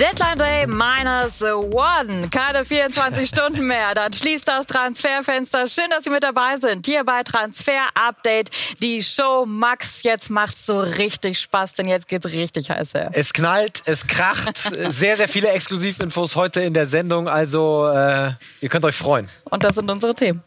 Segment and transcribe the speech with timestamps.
[0.00, 2.30] Deadline Day minus one.
[2.30, 3.94] Keine 24 Stunden mehr.
[3.94, 5.66] Dann schließt das Transferfenster.
[5.66, 6.86] Schön, dass Sie mit dabei sind.
[6.86, 8.50] Hier bei Transfer Update.
[8.82, 10.02] Die Show Max.
[10.02, 13.10] Jetzt macht's so richtig Spaß, denn jetzt geht's richtig heiß her.
[13.12, 14.56] Es knallt, es kracht.
[14.88, 17.28] sehr, sehr viele Exklusivinfos heute in der Sendung.
[17.28, 18.30] Also, äh,
[18.62, 19.28] ihr könnt euch freuen.
[19.50, 20.42] Und das sind unsere Themen.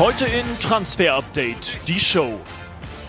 [0.00, 2.40] Heute in Transfer Update, die Show.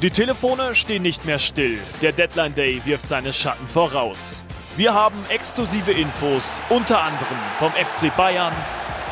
[0.01, 1.79] Die Telefone stehen nicht mehr still.
[2.01, 4.43] Der Deadline Day wirft seine Schatten voraus.
[4.75, 8.53] Wir haben exklusive Infos, unter anderem vom FC Bayern,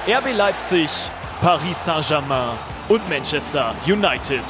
[0.09, 0.89] RB Leipzig,
[1.39, 2.57] Paris Saint-Germain
[2.89, 4.43] und Manchester United.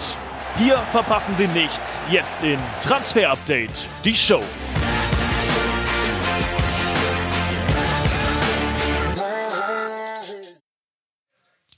[0.57, 2.01] Hier verpassen Sie nichts.
[2.09, 4.41] Jetzt in Transfer Update, die Show.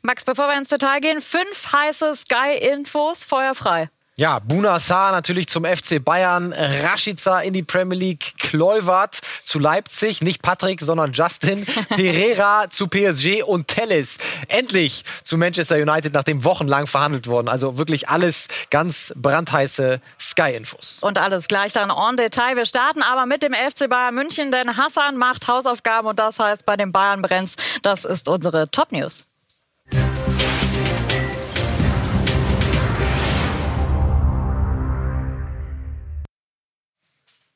[0.01, 3.89] Max, bevor wir ins Detail gehen, fünf heiße Sky-Infos, feuerfrei.
[4.17, 10.21] Ja, Buna Saar natürlich zum FC Bayern, Rashica in die Premier League, Kluivert zu Leipzig,
[10.21, 14.17] nicht Patrick, sondern Justin, Herrera zu PSG und Telles
[14.49, 17.47] endlich zu Manchester United, nachdem wochenlang verhandelt worden.
[17.47, 20.99] Also wirklich alles ganz brandheiße Sky-Infos.
[21.01, 22.57] Und alles gleich dann on Detail.
[22.57, 26.65] Wir starten aber mit dem FC Bayern München, denn Hassan macht Hausaufgaben und das heißt
[26.65, 27.55] bei den Bayern brennt's.
[27.81, 28.91] Das ist unsere Top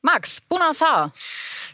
[0.06, 1.10] Max, Bunassar.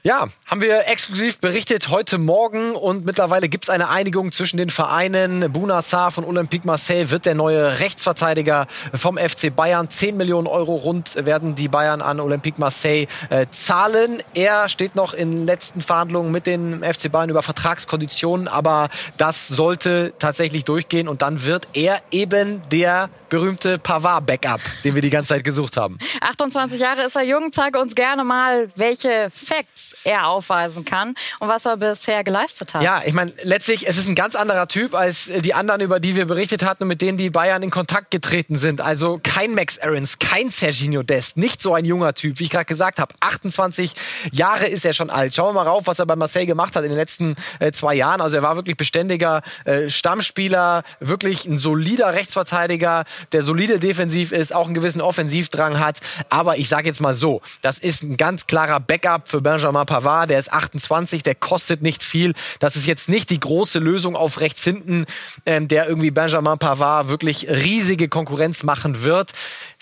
[0.03, 4.71] Ja, haben wir exklusiv berichtet heute Morgen und mittlerweile gibt es eine Einigung zwischen den
[4.71, 5.53] Vereinen.
[5.53, 9.91] Bunassar von Olympique Marseille wird der neue Rechtsverteidiger vom FC Bayern.
[9.91, 14.23] 10 Millionen Euro rund werden die Bayern an Olympique Marseille äh, zahlen.
[14.33, 18.89] Er steht noch in letzten Verhandlungen mit den FC Bayern über Vertragskonditionen, aber
[19.19, 25.09] das sollte tatsächlich durchgehen und dann wird er eben der berühmte Pavard-Backup, den wir die
[25.09, 25.97] ganze Zeit gesucht haben.
[26.21, 27.51] 28 Jahre ist er jung.
[27.51, 32.83] Zeige uns gerne mal, welche Facts er aufweisen kann und was er bisher geleistet hat.
[32.83, 36.15] Ja, ich meine, letztlich, es ist ein ganz anderer Typ als die anderen, über die
[36.15, 38.83] wir berichtet hatten und mit denen die Bayern in Kontakt getreten sind.
[38.83, 42.67] Also kein Max Aarons, kein Serginho Dest, nicht so ein junger Typ, wie ich gerade
[42.67, 43.15] gesagt habe.
[43.21, 43.95] 28
[44.31, 45.35] Jahre ist er schon alt.
[45.35, 47.95] Schauen wir mal rauf, was er bei Marseille gemacht hat in den letzten äh, zwei
[47.95, 48.21] Jahren.
[48.21, 54.55] Also er war wirklich beständiger äh, Stammspieler, wirklich ein solider Rechtsverteidiger, der solide defensiv ist,
[54.55, 56.01] auch einen gewissen Offensivdrang hat.
[56.29, 60.31] Aber ich sage jetzt mal so, das ist ein ganz klarer Backup für Benjamin Pavard.
[60.31, 62.35] Der ist 28, der kostet nicht viel.
[62.59, 65.07] Das ist jetzt nicht die große Lösung auf rechts hinten,
[65.47, 69.33] ähm, der irgendwie Benjamin Pavard wirklich riesige Konkurrenz machen wird.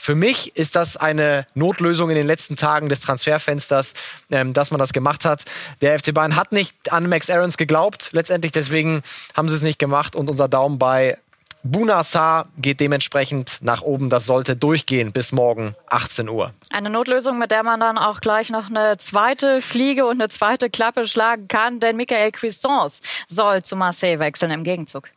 [0.02, 3.92] Für mich ist das eine Notlösung in den letzten Tagen des Transferfensters,
[4.30, 5.44] ähm, dass man das gemacht hat.
[5.82, 9.02] Der FC Bayern hat nicht an Max Aarons geglaubt, letztendlich deswegen
[9.34, 11.18] haben sie es nicht gemacht und unser Daumen bei
[11.62, 14.10] Bunassar geht dementsprechend nach oben.
[14.10, 16.52] Das sollte durchgehen bis morgen 18 Uhr.
[16.70, 20.70] Eine Notlösung, mit der man dann auch gleich noch eine zweite Fliege und eine zweite
[20.70, 25.10] Klappe schlagen kann, denn Michael Cuisance soll zu Marseille wechseln im Gegenzug.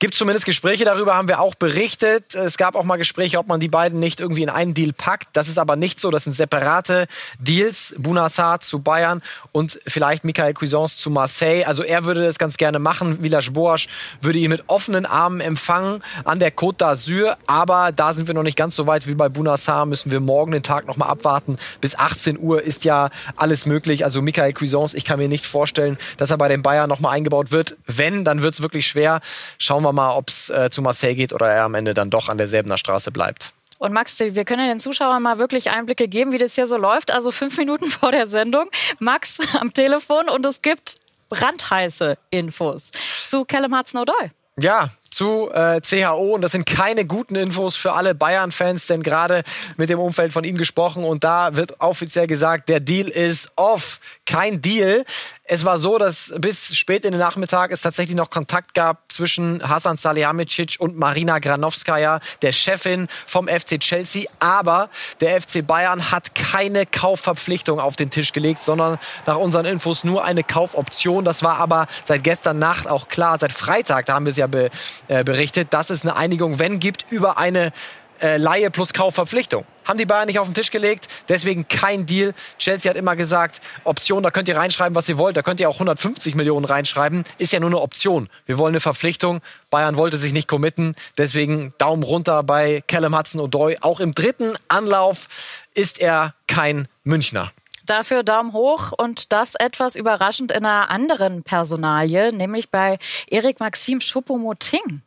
[0.00, 2.36] Gibt zumindest Gespräche darüber, haben wir auch berichtet.
[2.36, 5.26] Es gab auch mal Gespräche, ob man die beiden nicht irgendwie in einen Deal packt.
[5.32, 6.12] Das ist aber nicht so.
[6.12, 7.08] Das sind separate
[7.40, 7.96] Deals.
[7.98, 11.64] Bunassar zu Bayern und vielleicht Michael Cuisance zu Marseille.
[11.64, 13.22] Also er würde das ganz gerne machen.
[13.22, 13.88] Village Boas
[14.20, 17.36] würde ihn mit offenen Armen empfangen an der Côte d'Azur.
[17.48, 19.84] Aber da sind wir noch nicht ganz so weit wie bei Bunassar.
[19.84, 21.56] Müssen wir morgen den Tag nochmal abwarten.
[21.80, 24.04] Bis 18 Uhr ist ja alles möglich.
[24.04, 27.50] Also Michael Cuisance, ich kann mir nicht vorstellen, dass er bei den Bayern nochmal eingebaut
[27.50, 27.76] wird.
[27.88, 29.22] Wenn, dann wird es wirklich schwer.
[29.58, 32.10] Schauen wir wir mal, ob es äh, zu Marseille geht oder er am Ende dann
[32.10, 33.52] doch an derselben Straße bleibt.
[33.78, 37.12] Und Max, wir können den Zuschauern mal wirklich Einblicke geben, wie das hier so läuft.
[37.12, 38.68] Also fünf Minuten vor der Sendung.
[38.98, 40.96] Max am Telefon und es gibt
[41.28, 42.90] brandheiße Infos
[43.26, 44.30] zu Callum Hudson-Odoi.
[44.60, 49.42] Ja, zu äh, CHO und das sind keine guten Infos für alle Bayern-Fans, denn gerade
[49.76, 54.00] mit dem Umfeld von ihm gesprochen und da wird offiziell gesagt, der Deal ist off,
[54.26, 55.04] kein Deal.
[55.50, 59.66] Es war so, dass bis spät in den Nachmittag es tatsächlich noch Kontakt gab zwischen
[59.66, 64.28] Hasan Salihamidzic und Marina Granovskaya, der Chefin vom FC Chelsea.
[64.40, 64.90] Aber
[65.22, 70.22] der FC Bayern hat keine Kaufverpflichtung auf den Tisch gelegt, sondern nach unseren Infos nur
[70.22, 71.24] eine Kaufoption.
[71.24, 73.38] Das war aber seit gestern Nacht auch klar.
[73.38, 74.68] Seit Freitag, da haben wir es ja be,
[75.08, 77.72] äh, berichtet, dass es eine Einigung, wenn gibt, über eine
[78.20, 79.64] äh, Laie plus Kaufverpflichtung.
[79.84, 82.34] Haben die Bayern nicht auf den Tisch gelegt, deswegen kein Deal.
[82.58, 85.68] Chelsea hat immer gesagt, Option, da könnt ihr reinschreiben, was ihr wollt, da könnt ihr
[85.68, 88.28] auch 150 Millionen reinschreiben, ist ja nur eine Option.
[88.46, 89.40] Wir wollen eine Verpflichtung.
[89.70, 93.78] Bayern wollte sich nicht committen, deswegen Daumen runter bei Callum Hudson-Odoi.
[93.80, 95.28] Auch im dritten Anlauf
[95.74, 97.52] ist er kein Münchner.
[97.88, 102.98] Dafür Daumen hoch und das etwas überraschend in einer anderen Personalie, nämlich bei
[103.28, 105.00] Erik Maxim Choupo-Moting.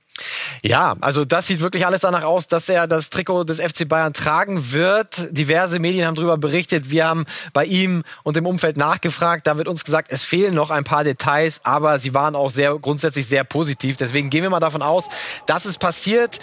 [0.63, 4.13] Ja, also das sieht wirklich alles danach aus, dass er das Trikot des FC Bayern
[4.13, 5.27] tragen wird.
[5.31, 6.89] Diverse Medien haben darüber berichtet.
[6.89, 9.47] Wir haben bei ihm und im Umfeld nachgefragt.
[9.47, 12.77] Da wird uns gesagt, es fehlen noch ein paar Details, aber sie waren auch sehr
[12.77, 13.97] grundsätzlich sehr positiv.
[13.97, 15.07] Deswegen gehen wir mal davon aus,
[15.45, 16.39] dass es passiert.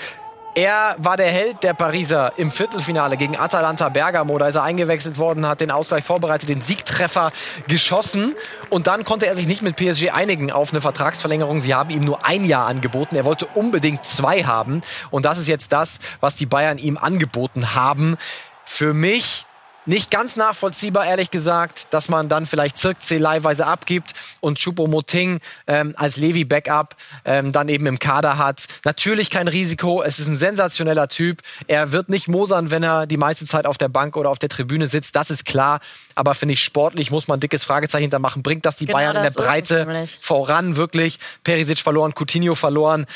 [0.54, 4.38] Er war der Held der Pariser im Viertelfinale gegen Atalanta Bergamo.
[4.38, 7.32] Da ist er eingewechselt worden, hat den Ausgleich vorbereitet, den Siegtreffer
[7.68, 8.34] geschossen.
[8.68, 11.60] Und dann konnte er sich nicht mit PSG einigen auf eine Vertragsverlängerung.
[11.60, 13.14] Sie haben ihm nur ein Jahr angeboten.
[13.14, 14.82] Er wollte unbedingt zwei haben.
[15.10, 18.16] Und das ist jetzt das, was die Bayern ihm angeboten haben.
[18.64, 19.46] Für mich
[19.88, 25.94] nicht ganz nachvollziehbar, ehrlich gesagt, dass man dann vielleicht Zirkzee leihweise abgibt und Choupo-Moting ähm,
[25.96, 26.94] als Levi-Backup
[27.24, 28.66] ähm, dann eben im Kader hat.
[28.84, 30.02] Natürlich kein Risiko.
[30.02, 31.40] Es ist ein sensationeller Typ.
[31.66, 34.50] Er wird nicht mosern, wenn er die meiste Zeit auf der Bank oder auf der
[34.50, 35.16] Tribüne sitzt.
[35.16, 35.80] Das ist klar.
[36.14, 38.42] Aber finde ich, sportlich muss man ein dickes Fragezeichen hinter machen.
[38.42, 41.18] Bringt das die genau Bayern das in der Breite voran wirklich?
[41.44, 43.06] Perisic verloren, Coutinho verloren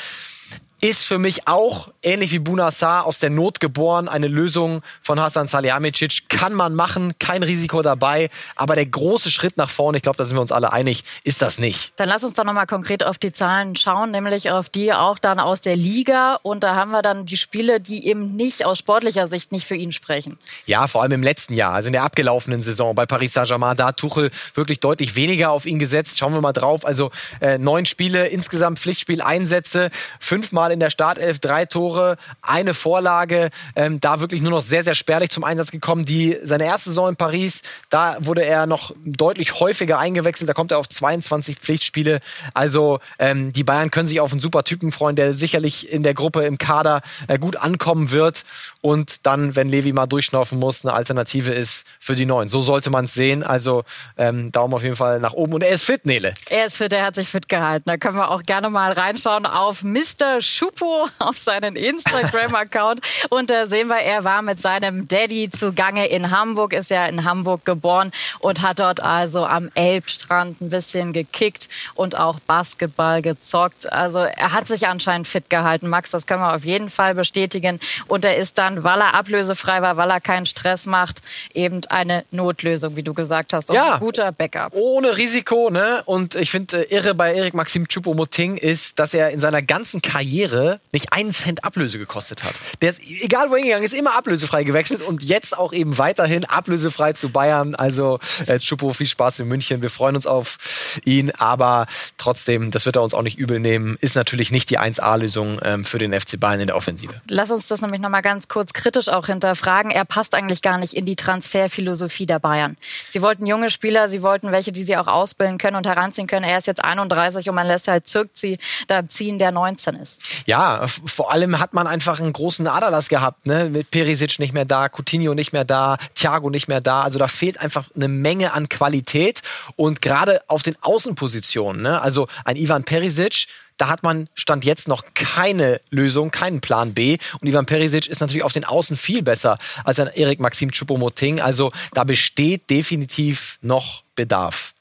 [0.83, 4.09] ist für mich auch, ähnlich wie Bunassar, aus der Not geboren.
[4.09, 8.27] Eine Lösung von Hasan Salihamidzic kann man machen, kein Risiko dabei.
[8.57, 11.41] Aber der große Schritt nach vorne, ich glaube, da sind wir uns alle einig, ist
[11.41, 11.93] das nicht.
[11.95, 15.39] Dann lass uns doch nochmal konkret auf die Zahlen schauen, nämlich auf die auch dann
[15.39, 16.37] aus der Liga.
[16.43, 19.75] Und da haben wir dann die Spiele, die eben nicht aus sportlicher Sicht nicht für
[19.75, 20.37] ihn sprechen.
[20.65, 23.87] Ja, vor allem im letzten Jahr, also in der abgelaufenen Saison bei Paris Saint-Germain, da
[23.87, 26.19] hat Tuchel wirklich deutlich weniger auf ihn gesetzt.
[26.19, 26.85] Schauen wir mal drauf.
[26.85, 27.09] Also
[27.39, 29.89] äh, neun Spiele, insgesamt Pflichtspieleinsätze,
[30.19, 34.95] fünfmal in der Startelf drei Tore, eine Vorlage, ähm, da wirklich nur noch sehr, sehr
[34.95, 36.05] spärlich zum Einsatz gekommen.
[36.05, 40.71] Die, seine erste Saison in Paris, da wurde er noch deutlich häufiger eingewechselt, da kommt
[40.71, 42.19] er auf 22 Pflichtspiele.
[42.53, 46.13] Also ähm, die Bayern können sich auf einen super Typen freuen, der sicherlich in der
[46.13, 48.43] Gruppe im Kader äh, gut ankommen wird
[48.81, 52.47] und dann, wenn Levi mal durchschnaufen muss, eine Alternative ist für die Neuen.
[52.47, 53.43] So sollte man es sehen.
[53.43, 53.83] Also
[54.17, 55.53] ähm, Daumen auf jeden Fall nach oben.
[55.53, 56.33] Und er ist fit, Nele.
[56.49, 57.83] Er ist fit, er hat sich fit gehalten.
[57.85, 60.41] Da können wir auch gerne mal reinschauen auf Mr.
[60.63, 63.01] Schupo auf seinen Instagram-Account.
[63.29, 67.23] Und da sehen wir, er war mit seinem Daddy zugange in Hamburg, ist ja in
[67.23, 73.91] Hamburg geboren und hat dort also am Elbstrand ein bisschen gekickt und auch Basketball gezockt.
[73.91, 75.87] Also er hat sich anscheinend fit gehalten.
[75.87, 77.79] Max, das können wir auf jeden Fall bestätigen.
[78.07, 81.21] Und er ist dann dann, weil er ablösefrei war, weil er keinen Stress macht,
[81.53, 83.69] eben eine Notlösung, wie du gesagt hast.
[83.69, 84.73] Und ja, ein guter Backup.
[84.73, 86.01] Ohne Risiko, ne?
[86.05, 90.01] Und ich finde, äh, irre bei Erik Maxim Choupo-Moting ist, dass er in seiner ganzen
[90.01, 90.42] Karriere
[90.91, 92.55] nicht einen Cent Ablöse gekostet hat.
[92.81, 97.13] Der ist, egal wohin gegangen ist, immer ablösefrei gewechselt und jetzt auch eben weiterhin ablösefrei
[97.13, 97.75] zu Bayern.
[97.75, 99.81] Also äh, Chupo, viel Spaß in München.
[99.81, 101.85] Wir freuen uns auf ihn, aber
[102.17, 105.85] trotzdem, das wird er uns auch nicht übel nehmen, ist natürlich nicht die 1A-Lösung ähm,
[105.85, 107.13] für den FC Bayern in der Offensive.
[107.29, 109.91] Lass uns das nämlich nochmal ganz kurz kurz kritisch auch hinterfragen.
[109.91, 112.77] Er passt eigentlich gar nicht in die Transferphilosophie der Bayern.
[113.09, 116.45] Sie wollten junge Spieler, sie wollten welche, die sie auch ausbilden können und heranziehen können.
[116.45, 118.57] Er ist jetzt 31 und man lässt halt Zirkzi
[118.87, 120.21] da ziehen, der 19 ist.
[120.45, 123.45] Ja, vor allem hat man einfach einen großen Aderlass gehabt.
[123.45, 123.69] Ne?
[123.69, 127.01] Mit Perisic nicht mehr da, Coutinho nicht mehr da, Thiago nicht mehr da.
[127.01, 129.41] Also da fehlt einfach eine Menge an Qualität.
[129.75, 132.01] Und gerade auf den Außenpositionen, ne?
[132.01, 133.47] also ein Ivan Perisic,
[133.77, 137.17] da hat man Stand jetzt noch keine Lösung, keinen Plan B.
[137.41, 141.41] Und Ivan Perisic ist natürlich auf den Außen viel besser als ein Erik Maxim Choupo-Moting.
[141.41, 144.72] Also da besteht definitiv noch Bedarf.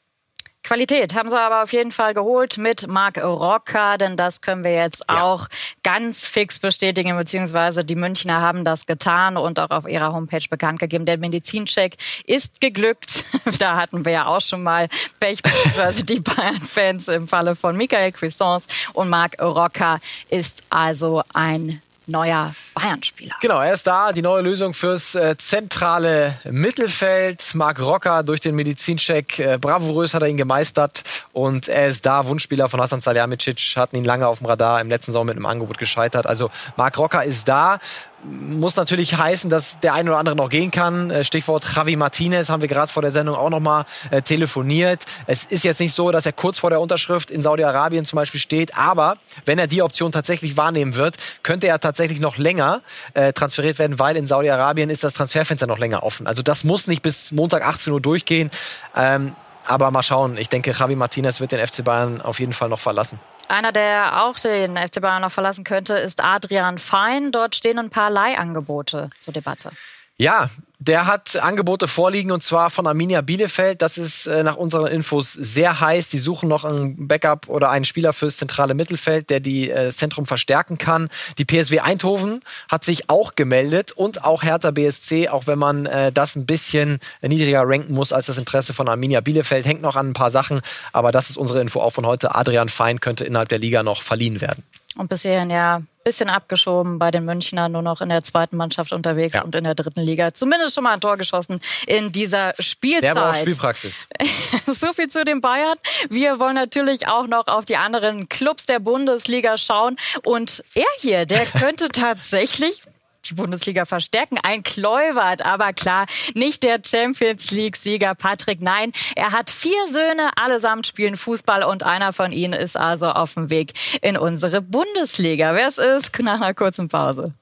[0.62, 4.74] Qualität haben sie aber auf jeden Fall geholt mit Marc Rocker, denn das können wir
[4.74, 5.22] jetzt ja.
[5.22, 5.48] auch
[5.82, 10.78] ganz fix bestätigen, beziehungsweise die Münchner haben das getan und auch auf ihrer Homepage bekannt
[10.78, 11.04] gegeben.
[11.04, 11.96] Der Medizincheck
[12.26, 13.24] ist geglückt.
[13.58, 18.12] da hatten wir ja auch schon mal Pech, beziehungsweise die Bayern-Fans im Falle von Michael
[18.12, 23.34] Cuisance und Marc Rocker ist also ein neuer Bayern-Spieler.
[23.40, 27.54] Genau, er ist da, die neue Lösung fürs äh, zentrale Mittelfeld.
[27.54, 32.26] Marc Rocker durch den Medizincheck, äh, bravourös hat er ihn gemeistert und er ist da,
[32.26, 35.46] Wunschspieler von Hasan Salihamidzic, hatten ihn lange auf dem Radar, im letzten Sommer mit einem
[35.46, 36.26] Angebot gescheitert.
[36.26, 37.78] Also Marc Rocker ist da
[38.24, 41.10] muss natürlich heißen, dass der ein oder andere noch gehen kann.
[41.10, 45.04] Äh, Stichwort Javi Martinez haben wir gerade vor der Sendung auch nochmal äh, telefoniert.
[45.26, 48.40] Es ist jetzt nicht so, dass er kurz vor der Unterschrift in Saudi-Arabien zum Beispiel
[48.40, 52.82] steht, aber wenn er die Option tatsächlich wahrnehmen wird, könnte er tatsächlich noch länger
[53.14, 56.26] äh, transferiert werden, weil in Saudi-Arabien ist das Transferfenster noch länger offen.
[56.26, 58.50] Also das muss nicht bis Montag 18 Uhr durchgehen.
[58.96, 59.34] Ähm,
[59.66, 60.36] aber mal schauen.
[60.36, 63.20] Ich denke, Javi Martinez wird den FC Bayern auf jeden Fall noch verlassen.
[63.52, 67.32] Einer, der auch den FC Bayern noch verlassen könnte, ist Adrian Fein.
[67.32, 69.72] Dort stehen ein paar Leihangebote zur Debatte.
[70.16, 70.48] Ja,
[70.84, 73.82] der hat Angebote vorliegen und zwar von Arminia Bielefeld.
[73.82, 76.08] Das ist äh, nach unseren Infos sehr heiß.
[76.08, 80.26] Die suchen noch einen Backup oder einen Spieler fürs zentrale Mittelfeld, der die äh, Zentrum
[80.26, 81.08] verstärken kann.
[81.38, 86.10] Die PSW Eindhoven hat sich auch gemeldet und auch Hertha BSC, auch wenn man äh,
[86.10, 89.64] das ein bisschen niedriger ranken muss als das Interesse von Arminia Bielefeld.
[89.64, 90.62] Hängt noch an ein paar Sachen,
[90.92, 92.34] aber das ist unsere Info auch von heute.
[92.34, 94.64] Adrian Fein könnte innerhalb der Liga noch verliehen werden.
[94.96, 98.92] Und bis hierhin ja bisschen abgeschoben bei den Münchnern, nur noch in der zweiten Mannschaft
[98.92, 99.42] unterwegs ja.
[99.42, 100.34] und in der dritten Liga.
[100.34, 103.02] Zumindest schon mal ein Tor geschossen in dieser Spielzeit.
[103.02, 104.06] Der war auch Spielpraxis.
[104.66, 105.76] so viel zu den Bayern.
[106.10, 109.96] Wir wollen natürlich auch noch auf die anderen Clubs der Bundesliga schauen.
[110.24, 112.82] Und er hier, der könnte tatsächlich
[113.28, 114.38] die Bundesliga verstärken.
[114.42, 118.60] Ein Kleuwert, aber klar, nicht der Champions League-Sieger Patrick.
[118.60, 123.34] Nein, er hat vier Söhne, allesamt spielen Fußball und einer von ihnen ist also auf
[123.34, 125.54] dem Weg in unsere Bundesliga.
[125.54, 127.34] Wer es ist, nach einer kurzen Pause.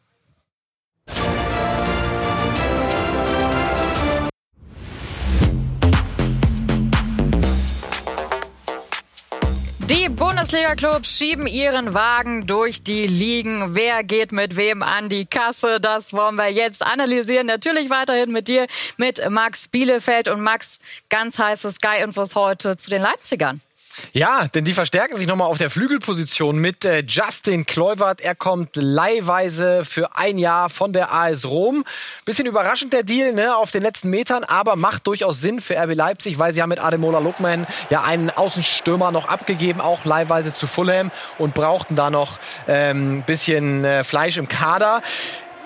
[9.91, 13.75] Die Bundesliga-Clubs schieben ihren Wagen durch die Ligen.
[13.75, 15.81] Wer geht mit wem an die Kasse?
[15.81, 17.49] Das wollen wir jetzt analysieren.
[17.49, 18.69] Natürlich weiterhin mit dir,
[18.99, 20.29] mit Max Bielefeld.
[20.29, 20.79] Und Max,
[21.09, 23.63] ganz heiße Sky-Infos heute zu den Leipzigern.
[24.13, 28.21] Ja, denn die verstärken sich nochmal auf der Flügelposition mit äh, Justin Kluivert.
[28.21, 31.85] Er kommt leihweise für ein Jahr von der AS Rom.
[32.25, 35.95] Bisschen überraschend der Deal ne, auf den letzten Metern, aber macht durchaus Sinn für RB
[35.95, 40.67] Leipzig, weil sie haben mit Ademola Lookman ja einen Außenstürmer noch abgegeben, auch leihweise zu
[40.67, 45.03] Fulham und brauchten da noch ein ähm, bisschen äh, Fleisch im Kader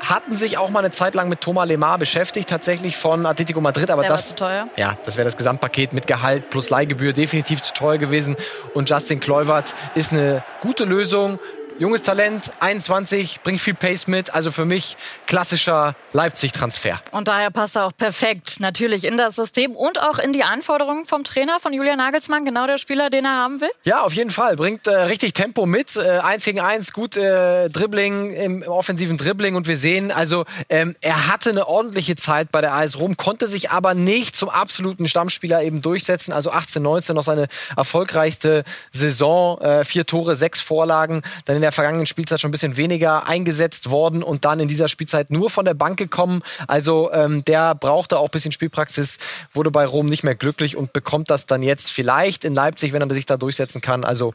[0.05, 3.91] hatten sich auch mal eine Zeit lang mit Thomas Lemar beschäftigt, tatsächlich von Atletico Madrid.
[3.91, 4.69] Aber Der das, zu teuer.
[4.77, 8.37] ja, das wäre das Gesamtpaket mit Gehalt plus Leihgebühr definitiv zu teuer gewesen.
[8.75, 11.39] Und Justin Kluivert ist eine gute Lösung.
[11.77, 14.33] Junges Talent, 21, bringt viel Pace mit.
[14.33, 17.01] Also für mich klassischer Leipzig-Transfer.
[17.11, 21.05] Und daher passt er auch perfekt natürlich in das System und auch in die Anforderungen
[21.05, 22.45] vom Trainer, von Julian Nagelsmann.
[22.45, 23.71] Genau der Spieler, den er haben will?
[23.83, 24.55] Ja, auf jeden Fall.
[24.55, 25.97] Bringt äh, richtig Tempo mit.
[25.97, 29.57] Äh, eins gegen eins, gut äh, Dribbling im, im, offensiven Dribbling.
[29.57, 33.49] Und wir sehen, also ähm, er hatte eine ordentliche Zeit bei der AS Rom, konnte
[33.49, 36.33] sich aber nicht zum absoluten Stammspieler eben durchsetzen.
[36.33, 38.63] Also 18, 19 noch seine erfolgreichste
[38.93, 39.61] Saison.
[39.61, 41.23] Äh, vier Tore, sechs Vorlagen.
[41.47, 44.87] Dann in der vergangenen Spielzeit schon ein bisschen weniger eingesetzt worden und dann in dieser
[44.87, 46.43] Spielzeit nur von der Bank gekommen.
[46.69, 49.17] Also ähm, der brauchte auch ein bisschen Spielpraxis,
[49.55, 53.01] wurde bei Rom nicht mehr glücklich und bekommt das dann jetzt vielleicht in Leipzig, wenn
[53.01, 54.05] er sich da durchsetzen kann.
[54.05, 54.35] Also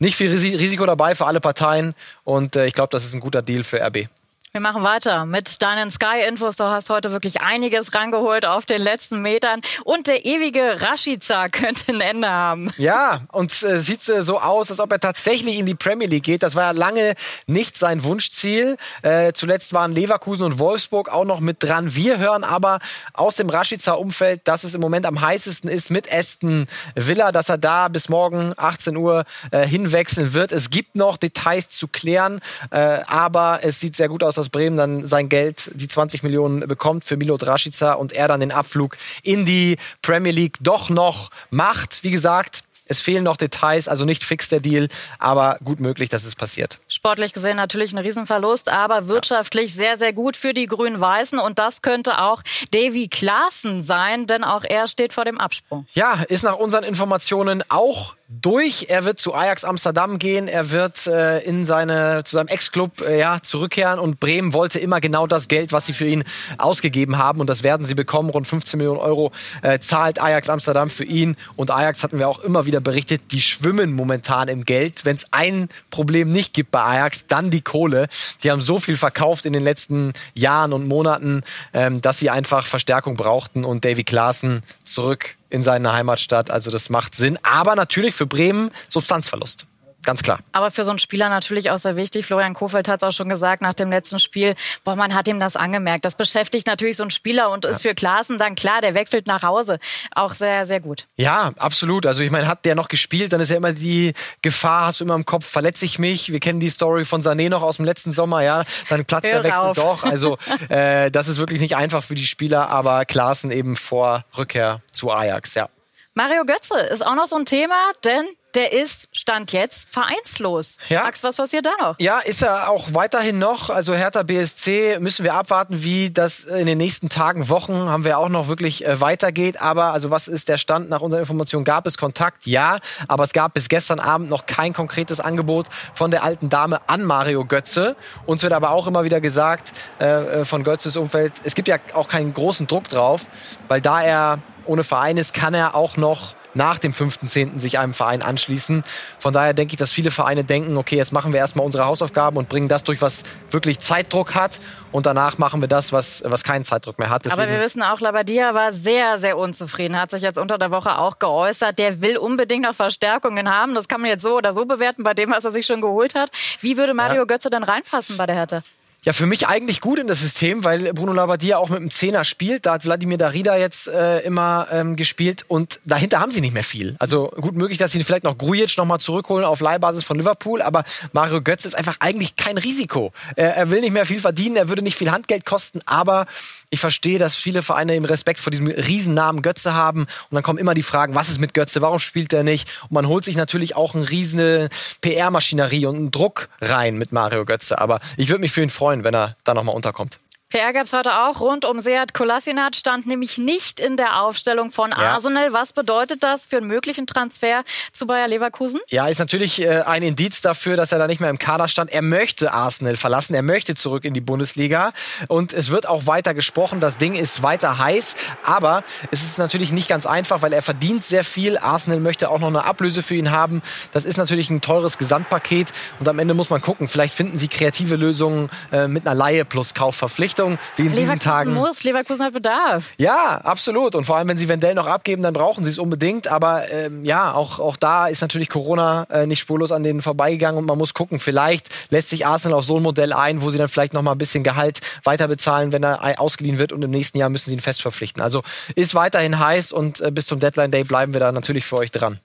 [0.00, 3.40] nicht viel Risiko dabei für alle Parteien und äh, ich glaube, das ist ein guter
[3.40, 4.08] Deal für RB.
[4.52, 6.56] Wir machen weiter mit deinen Sky-Infos.
[6.56, 9.60] Du hast heute wirklich einiges rangeholt auf den letzten Metern.
[9.84, 12.70] Und der ewige Rashica könnte ein Ende haben.
[12.78, 16.24] Ja, und äh, sieht äh, so aus, als ob er tatsächlich in die Premier League
[16.24, 16.42] geht.
[16.42, 17.14] Das war ja lange
[17.46, 18.78] nicht sein Wunschziel.
[19.02, 21.94] Äh, zuletzt waren Leverkusen und Wolfsburg auch noch mit dran.
[21.94, 22.78] Wir hören aber
[23.12, 27.58] aus dem Rashica-Umfeld, dass es im Moment am heißesten ist mit Aston Villa, dass er
[27.58, 30.52] da bis morgen 18 Uhr äh, hinwechseln wird.
[30.52, 34.50] Es gibt noch Details zu klären, äh, aber es sieht sehr gut aus, dass aus
[34.50, 38.52] Bremen dann sein Geld, die 20 Millionen bekommt für Milo Draschica und er dann den
[38.52, 42.04] Abflug in die Premier League doch noch macht.
[42.04, 44.88] Wie gesagt, es fehlen noch Details, also nicht fix der Deal,
[45.18, 46.78] aber gut möglich, dass es passiert.
[46.88, 51.38] Sportlich gesehen natürlich ein Riesenverlust, aber wirtschaftlich sehr, sehr gut für die Grün-Weißen.
[51.38, 55.86] Und das könnte auch Davy Klaassen sein, denn auch er steht vor dem Absprung.
[55.92, 58.86] Ja, ist nach unseren Informationen auch durch.
[58.88, 60.48] Er wird zu Ajax Amsterdam gehen.
[60.48, 63.98] Er wird äh, in seine, zu seinem Ex-Club äh, ja, zurückkehren.
[63.98, 66.24] Und Bremen wollte immer genau das Geld, was sie für ihn
[66.58, 67.40] ausgegeben haben.
[67.40, 68.30] Und das werden sie bekommen.
[68.30, 71.36] Rund 15 Millionen Euro äh, zahlt Ajax Amsterdam für ihn.
[71.56, 75.04] Und Ajax hatten wir auch immer wieder berichtet, die schwimmen momentan im Geld.
[75.04, 78.08] Wenn es ein Problem nicht gibt bei Ajax, dann die Kohle.
[78.42, 81.42] Die haben so viel verkauft in den letzten Jahren und Monaten,
[81.72, 83.64] ähm, dass sie einfach Verstärkung brauchten.
[83.64, 86.50] Und Davy Klaassen zurück in seine Heimatstadt.
[86.50, 87.38] Also das macht Sinn.
[87.42, 89.66] Aber natürlich für Bremen Substanzverlust.
[90.06, 90.38] Ganz klar.
[90.52, 92.26] Aber für so einen Spieler natürlich auch sehr wichtig.
[92.26, 94.54] Florian Kofeld hat es auch schon gesagt nach dem letzten Spiel.
[94.84, 96.04] Boah, man hat ihm das angemerkt.
[96.04, 97.72] Das beschäftigt natürlich so einen Spieler und ja.
[97.72, 99.80] ist für Klaassen dann klar, der wechselt nach Hause.
[100.14, 101.08] Auch sehr, sehr gut.
[101.16, 102.06] Ja, absolut.
[102.06, 105.04] Also ich meine, hat der noch gespielt, dann ist ja immer die Gefahr, hast du
[105.04, 106.30] immer im Kopf, verletze ich mich.
[106.30, 108.62] Wir kennen die Story von Sané noch aus dem letzten Sommer, ja.
[108.88, 109.76] Dann platzt Hör der Wechsel auf.
[109.76, 110.04] doch.
[110.04, 114.82] Also äh, das ist wirklich nicht einfach für die Spieler, aber Klaassen eben vor Rückkehr
[114.92, 115.68] zu Ajax, ja.
[116.14, 118.24] Mario Götze ist auch noch so ein Thema, denn
[118.56, 120.78] der ist, stand jetzt, vereinslos.
[120.88, 121.02] Ja.
[121.02, 121.96] Max, was passiert da noch?
[121.98, 123.70] Ja, ist er auch weiterhin noch.
[123.70, 128.18] Also Hertha BSC müssen wir abwarten, wie das in den nächsten Tagen, Wochen, haben wir
[128.18, 129.60] auch noch wirklich äh, weitergeht.
[129.60, 131.64] Aber also was ist der Stand nach unserer Information?
[131.64, 132.46] Gab es Kontakt?
[132.46, 132.80] Ja.
[133.08, 137.04] Aber es gab bis gestern Abend noch kein konkretes Angebot von der alten Dame an
[137.04, 137.94] Mario Götze.
[138.24, 141.76] Uns wird aber auch immer wieder gesagt äh, äh von Götzes Umfeld, es gibt ja
[141.92, 143.26] auch keinen großen Druck drauf,
[143.68, 147.58] weil da er ohne Verein ist, kann er auch noch nach dem 5.10.
[147.58, 148.82] sich einem Verein anschließen.
[149.18, 152.36] Von daher denke ich, dass viele Vereine denken, okay, jetzt machen wir erstmal unsere Hausaufgaben
[152.38, 154.58] und bringen das durch, was wirklich Zeitdruck hat.
[154.90, 157.26] Und danach machen wir das, was, was keinen Zeitdruck mehr hat.
[157.26, 160.70] Deswegen Aber wir wissen auch, Labadia war sehr, sehr unzufrieden, hat sich jetzt unter der
[160.70, 161.78] Woche auch geäußert.
[161.78, 163.74] Der will unbedingt noch Verstärkungen haben.
[163.74, 166.14] Das kann man jetzt so oder so bewerten bei dem, was er sich schon geholt
[166.14, 166.30] hat.
[166.62, 167.24] Wie würde Mario ja.
[167.24, 168.62] Götze denn reinpassen bei der Hertha?
[169.06, 172.24] Ja, für mich eigentlich gut in das System, weil Bruno Labbadia auch mit dem Zehner
[172.24, 172.66] spielt.
[172.66, 176.64] Da hat Wladimir Darida jetzt äh, immer ähm, gespielt und dahinter haben sie nicht mehr
[176.64, 176.96] viel.
[176.98, 180.82] Also gut möglich, dass sie vielleicht noch Grujic nochmal zurückholen auf Leihbasis von Liverpool, aber
[181.12, 183.12] Mario Götze ist einfach eigentlich kein Risiko.
[183.36, 186.26] Er, er will nicht mehr viel verdienen, er würde nicht viel Handgeld kosten, aber
[186.70, 190.58] ich verstehe, dass viele Vereine eben Respekt vor diesem Riesennamen Götze haben und dann kommen
[190.58, 192.68] immer die Fragen, was ist mit Götze, warum spielt er nicht?
[192.82, 194.68] Und man holt sich natürlich auch eine riesen
[195.00, 198.95] PR-Maschinerie und einen Druck rein mit Mario Götze, aber ich würde mich für ihn freuen
[198.96, 200.18] freuen, wenn er da nochmal unterkommt.
[200.48, 204.70] PR gab es heute auch rund um Seat Kolasinac, stand nämlich nicht in der Aufstellung
[204.70, 204.96] von ja.
[204.96, 205.52] Arsenal.
[205.52, 208.80] Was bedeutet das für einen möglichen Transfer zu Bayer Leverkusen?
[208.88, 211.90] Ja, ist natürlich äh, ein Indiz dafür, dass er da nicht mehr im Kader stand.
[211.92, 214.92] Er möchte Arsenal verlassen, er möchte zurück in die Bundesliga
[215.26, 216.78] und es wird auch weiter gesprochen.
[216.78, 221.02] Das Ding ist weiter heiß, aber es ist natürlich nicht ganz einfach, weil er verdient
[221.02, 221.58] sehr viel.
[221.58, 223.62] Arsenal möchte auch noch eine Ablöse für ihn haben.
[223.90, 226.86] Das ist natürlich ein teures Gesamtpaket und am Ende muss man gucken.
[226.86, 230.36] Vielleicht finden sie kreative Lösungen äh, mit einer Laie plus Kaufverpflichtung.
[230.46, 231.54] Verpflichtung wie in Leverkusen diesen Tagen.
[231.54, 232.92] muss, Leverkusen hat Bedarf.
[232.98, 233.94] Ja, absolut.
[233.94, 236.28] Und vor allem, wenn sie Wendell noch abgeben, dann brauchen sie es unbedingt.
[236.28, 240.58] Aber ähm, ja, auch, auch da ist natürlich Corona äh, nicht spurlos an denen vorbeigegangen
[240.58, 241.20] und man muss gucken.
[241.20, 244.12] Vielleicht lässt sich Arsenal auf so ein Modell ein, wo sie dann vielleicht noch mal
[244.12, 247.56] ein bisschen Gehalt weiter bezahlen, wenn er ausgeliehen wird und im nächsten Jahr müssen sie
[247.56, 248.22] ihn fest verpflichten.
[248.22, 248.42] Also
[248.74, 251.90] ist weiterhin heiß und äh, bis zum Deadline Day bleiben wir da natürlich für euch
[251.90, 252.20] dran.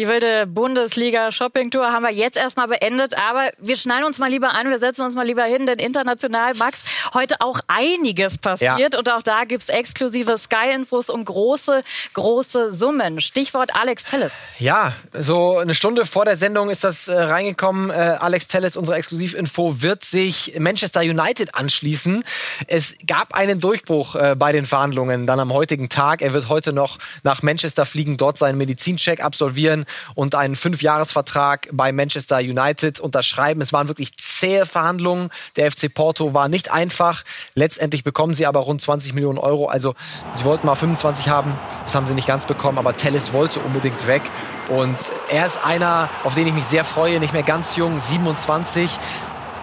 [0.00, 4.70] Die wilde Bundesliga-Shopping-Tour haben wir jetzt erstmal beendet, aber wir schneiden uns mal lieber an,
[4.70, 8.98] wir setzen uns mal lieber hin, denn international, Max, heute auch einiges passiert ja.
[8.98, 11.82] und auch da gibt es exklusive Sky-Infos und große,
[12.14, 13.20] große Summen.
[13.20, 14.32] Stichwort Alex Telles.
[14.58, 17.90] Ja, so eine Stunde vor der Sendung ist das äh, reingekommen.
[17.90, 22.24] Äh, Alex Telles, unsere Exklusivinfo, wird sich Manchester United anschließen.
[22.68, 26.22] Es gab einen Durchbruch äh, bei den Verhandlungen dann am heutigen Tag.
[26.22, 31.68] Er wird heute noch nach Manchester fliegen, dort seinen Medizincheck absolvieren absolvieren und einen Fünfjahresvertrag
[31.72, 33.60] bei Manchester United unterschreiben.
[33.60, 35.30] Es waren wirklich zähe Verhandlungen.
[35.56, 37.22] Der FC Porto war nicht einfach.
[37.54, 39.66] Letztendlich bekommen sie aber rund 20 Millionen Euro.
[39.66, 39.94] Also
[40.34, 41.52] sie wollten mal 25 haben.
[41.84, 44.22] Das haben sie nicht ganz bekommen, aber Tellis wollte unbedingt weg.
[44.68, 44.96] Und
[45.30, 48.98] er ist einer, auf den ich mich sehr freue, nicht mehr ganz jung, 27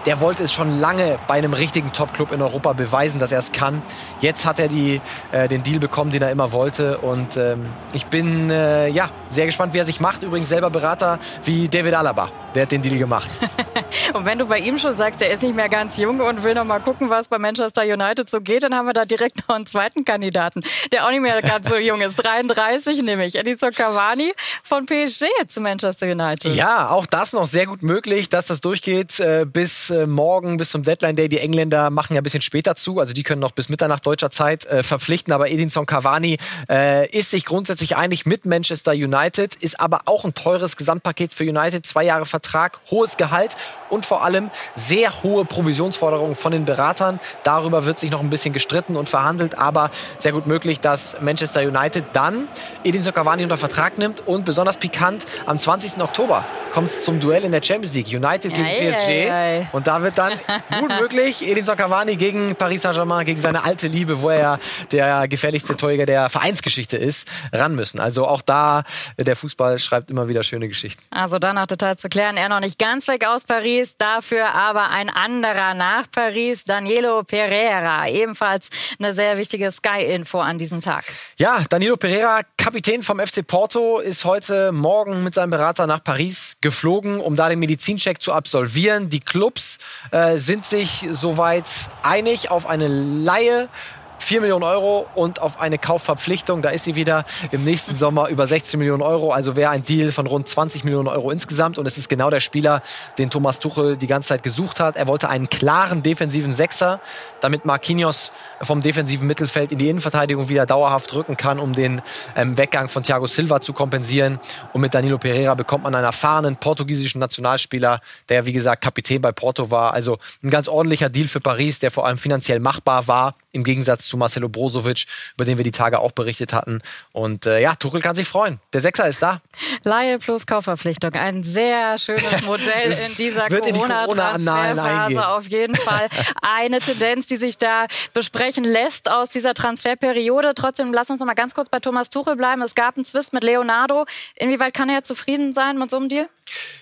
[0.06, 3.52] der wollte es schon lange bei einem richtigen Top-Club in Europa beweisen, dass er es
[3.52, 3.82] kann.
[4.20, 5.00] Jetzt hat er die,
[5.32, 6.98] äh, den Deal bekommen, den er immer wollte.
[6.98, 10.22] Und ähm, ich bin äh, ja, sehr gespannt, wie er sich macht.
[10.22, 12.30] Übrigens selber Berater wie David Alaba.
[12.54, 13.28] Der hat den Deal gemacht.
[14.14, 16.54] und wenn du bei ihm schon sagst, er ist nicht mehr ganz jung und will
[16.54, 19.56] noch mal gucken, was bei Manchester United so geht, dann haben wir da direkt noch
[19.56, 22.16] einen zweiten Kandidaten, der auch nicht mehr ganz so jung ist.
[22.28, 23.36] 33 nämlich.
[23.36, 24.32] Edison Cavani
[24.62, 26.54] von PSG zu Manchester United.
[26.54, 30.70] Ja, auch das noch sehr gut möglich, dass das durchgeht äh, bis äh, morgen, bis
[30.70, 31.28] zum Deadline Day.
[31.28, 34.30] Die Engländer machen ja ein bisschen später zu, also die können noch bis Mitternacht deutscher
[34.30, 35.32] Zeit äh, verpflichten.
[35.32, 40.34] Aber Edinson Cavani äh, ist sich grundsätzlich einig mit Manchester United, ist aber auch ein
[40.34, 41.86] teures Gesamtpaket für United.
[41.86, 43.56] Zwei Jahre Vertrag, hohes Gehalt
[43.90, 47.20] und vor allem sehr hohe Provisionsforderungen von den Beratern.
[47.42, 51.60] Darüber wird sich noch ein bisschen gestritten und verhandelt, aber sehr gut möglich, dass Manchester
[51.60, 52.48] United dann
[52.84, 56.02] Edinson Cavani unter Vertrag nimmt und besonders pikant am 20.
[56.02, 58.08] Oktober kommt es zum Duell in der Champions League.
[58.08, 59.08] United gegen ei, PSG.
[59.08, 59.68] Ei, ei.
[59.72, 60.32] Und da wird dann
[60.80, 64.58] gut möglich Edinson Cavani gegen Paris Saint-Germain, gegen seine alte Liebe, wo er ja
[64.90, 68.00] der gefährlichste Torjäger der Vereinsgeschichte ist, ran müssen.
[68.00, 68.84] Also auch da,
[69.16, 71.02] der Fußball schreibt immer wieder schöne Geschichten.
[71.10, 72.36] Also danach total zu klären.
[72.36, 78.08] Er noch nicht ganz weg aus Paris, dafür aber ein anderer nach Paris, Danilo Pereira.
[78.08, 81.04] Ebenfalls eine sehr wichtige Sky-Info an diesem Tag.
[81.38, 86.56] Ja, Danilo Pereira, Kapitän vom FC Porto, ist heute Morgen mit seinem Berater nach Paris
[86.60, 89.08] geflogen, um da den Medizincheck zu absolvieren.
[89.08, 89.78] Die Clubs
[90.10, 91.68] äh, sind sich soweit
[92.02, 93.68] einig auf eine Laie
[94.18, 96.62] 4 Millionen Euro und auf eine Kaufverpflichtung.
[96.62, 99.32] Da ist sie wieder im nächsten Sommer über 16 Millionen Euro.
[99.32, 101.78] Also wäre ein Deal von rund 20 Millionen Euro insgesamt.
[101.78, 102.82] Und es ist genau der Spieler,
[103.16, 104.96] den Thomas Tuchel die ganze Zeit gesucht hat.
[104.96, 107.00] Er wollte einen klaren defensiven Sechser,
[107.40, 112.02] damit Marquinhos vom defensiven Mittelfeld in die Innenverteidigung wieder dauerhaft rücken kann, um den
[112.36, 114.40] ähm, Weggang von Thiago Silva zu kompensieren.
[114.72, 119.32] Und mit Danilo Pereira bekommt man einen erfahrenen portugiesischen Nationalspieler, der wie gesagt Kapitän bei
[119.32, 119.92] Porto war.
[119.94, 124.06] Also ein ganz ordentlicher Deal für Paris, der vor allem finanziell machbar war im Gegensatz
[124.06, 126.80] zu Marcelo Brozovic, über den wir die Tage auch berichtet hatten.
[127.12, 128.60] Und äh, ja, Tuchel kann sich freuen.
[128.72, 129.40] Der Sechser ist da.
[129.84, 131.12] Laie plus Kaufverpflichtung.
[131.12, 135.14] Ein sehr schönes Modell in dieser Corona-Transferphase.
[135.14, 136.08] Corona auf jeden Fall
[136.40, 140.52] eine Tendenz, die sich da besprechen lässt aus dieser Transferperiode.
[140.54, 142.62] Trotzdem, lass uns noch mal ganz kurz bei Thomas Tuchel bleiben.
[142.62, 144.06] Es gab einen Zwist mit Leonardo.
[144.36, 146.28] Inwieweit kann er zufrieden sein mit so einem Deal?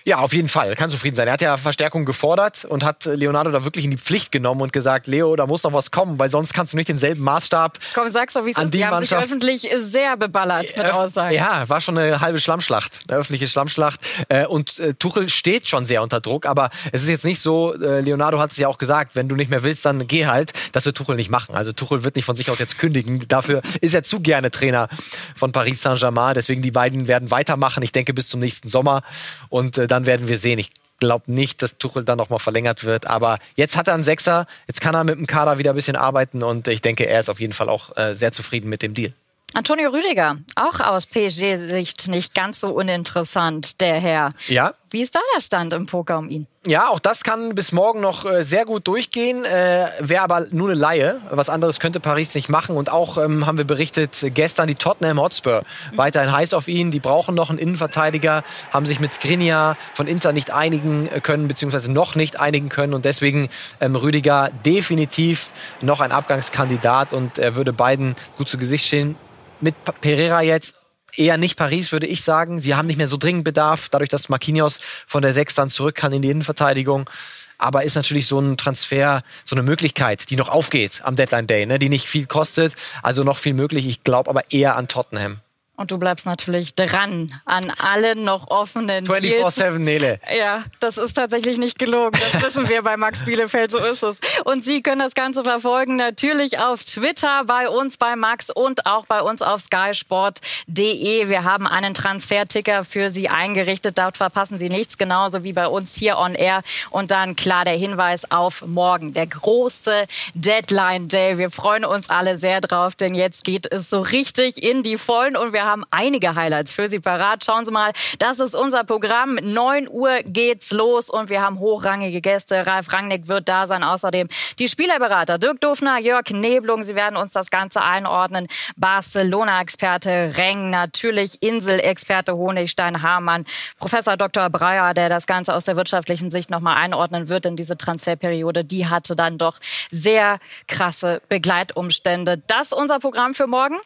[0.05, 0.75] Ja, auf jeden Fall.
[0.75, 1.27] Kann zufrieden sein.
[1.27, 4.71] Er hat ja Verstärkung gefordert und hat Leonardo da wirklich in die Pflicht genommen und
[4.71, 7.77] gesagt, Leo, da muss noch was kommen, weil sonst kannst du nicht denselben Maßstab.
[7.93, 8.73] Komm, sag's doch, wie es ist.
[8.73, 11.35] Die, die haben sich öffentlich sehr beballert mit Aussagen.
[11.35, 13.99] Ja, war schon eine halbe Schlammschlacht, eine öffentliche Schlammschlacht.
[14.29, 17.73] Äh, und äh, Tuchel steht schon sehr unter Druck, aber es ist jetzt nicht so,
[17.73, 20.51] äh, Leonardo hat es ja auch gesagt, wenn du nicht mehr willst, dann geh halt.
[20.71, 21.55] Das wird Tuchel nicht machen.
[21.55, 23.27] Also Tuchel wird nicht von sich aus jetzt kündigen.
[23.27, 24.87] Dafür ist er zu gerne Trainer
[25.35, 26.33] von Paris Saint-Germain.
[26.33, 27.83] Deswegen die beiden werden weitermachen.
[27.83, 29.03] Ich denke bis zum nächsten Sommer.
[29.49, 30.59] Und dann werden wir sehen.
[30.59, 33.07] Ich glaube nicht, dass Tuchel dann nochmal verlängert wird.
[33.07, 35.95] Aber jetzt hat er einen Sechser, jetzt kann er mit dem Kader wieder ein bisschen
[35.95, 38.93] arbeiten und ich denke, er ist auf jeden Fall auch äh, sehr zufrieden mit dem
[38.93, 39.13] Deal.
[39.57, 44.33] Antonio Rüdiger, auch aus PSG-Sicht nicht ganz so uninteressant, der Herr.
[44.47, 44.75] Ja.
[44.91, 46.45] Wie ist da der Stand im Poker um ihn?
[46.67, 49.43] Ja, auch das kann bis morgen noch äh, sehr gut durchgehen.
[49.45, 51.19] Äh, Wäre aber nur eine Laie.
[51.31, 52.77] Was anderes könnte Paris nicht machen.
[52.77, 55.63] Und auch ähm, haben wir berichtet, gestern die Tottenham Hotspur.
[55.91, 55.97] Mhm.
[55.97, 56.91] Weiterhin heiß auf ihn.
[56.91, 61.91] Die brauchen noch einen Innenverteidiger, haben sich mit Skriniar von Inter nicht einigen können, beziehungsweise
[61.91, 62.93] noch nicht einigen können.
[62.93, 63.49] Und deswegen
[63.81, 67.11] ähm, Rüdiger definitiv noch ein Abgangskandidat.
[67.11, 69.15] Und er würde beiden gut zu Gesicht stehen
[69.61, 70.75] mit Pereira jetzt
[71.15, 72.61] eher nicht Paris, würde ich sagen.
[72.61, 75.95] Sie haben nicht mehr so dringend Bedarf, dadurch, dass Marquinhos von der Sechs dann zurück
[75.95, 77.09] kann in die Innenverteidigung.
[77.57, 81.65] Aber ist natürlich so ein Transfer, so eine Möglichkeit, die noch aufgeht am Deadline Day,
[81.65, 81.79] ne?
[81.79, 83.87] die nicht viel kostet, also noch viel möglich.
[83.87, 85.39] Ich glaube aber eher an Tottenham.
[85.77, 90.19] Und du bleibst natürlich dran an allen noch offenen 24-7, Nele.
[90.35, 92.19] Ja, das ist tatsächlich nicht gelogen.
[92.33, 94.17] Das wissen wir bei Max Bielefeld, so ist es.
[94.43, 99.05] Und Sie können das Ganze verfolgen natürlich auf Twitter, bei uns bei Max und auch
[99.05, 101.29] bei uns auf skysport.de.
[101.29, 103.99] Wir haben einen Transferticker für Sie eingerichtet.
[103.99, 106.63] Dort verpassen Sie nichts, genauso wie bei uns hier on air.
[106.89, 111.37] Und dann klar der Hinweis auf morgen, der große Deadline Day.
[111.37, 115.37] Wir freuen uns alle sehr drauf, denn jetzt geht es so richtig in die Vollen
[115.37, 117.45] und wir haben einige Highlights für Sie parat.
[117.45, 119.35] Schauen Sie mal, das ist unser Programm.
[119.35, 122.65] 9 Uhr geht's los und wir haben hochrangige Gäste.
[122.65, 123.83] Ralf Rangnick wird da sein.
[123.83, 124.27] Außerdem
[124.57, 126.83] die Spielerberater Dirk Dufner, Jörg Neblung.
[126.83, 128.47] Sie werden uns das Ganze einordnen.
[128.77, 133.45] Barcelona-Experte Reng, natürlich Insel-Experte Honigstein-Hamann,
[133.77, 134.49] Professor Dr.
[134.49, 138.63] Breyer, der das Ganze aus der wirtschaftlichen Sicht nochmal einordnen wird in diese Transferperiode.
[138.63, 139.59] Die hatte dann doch
[139.91, 142.41] sehr krasse Begleitumstände.
[142.47, 143.77] Das unser Programm für morgen.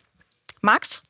[0.61, 1.01] Max?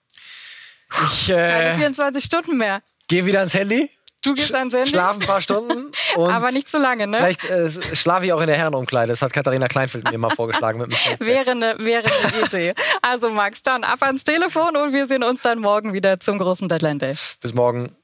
[1.12, 2.82] Ich äh, Keine 24 Stunden mehr.
[3.08, 3.90] Gehe wieder ans Handy.
[4.24, 4.90] Du gehst ans Handy?
[4.92, 5.92] Schlafen ein paar Stunden.
[6.16, 7.18] Aber nicht zu lange, ne?
[7.18, 9.12] Vielleicht äh, schlafe ich auch in der Herrenumkleide.
[9.12, 10.80] Das hat Katharina Kleinfeld mir mal vorgeschlagen.
[10.80, 12.74] Mit wäre eine wäre eine Idee.
[13.02, 16.68] Also Max, dann ab ans Telefon und wir sehen uns dann morgen wieder zum großen
[16.70, 17.16] Deadline Day.
[17.42, 17.96] Bis morgen.